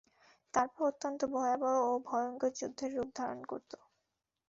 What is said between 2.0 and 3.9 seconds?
ভয়ংকর যুদ্ধের রূপ ধারণ করত।